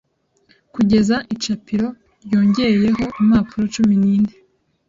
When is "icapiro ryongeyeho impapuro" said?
1.33-3.63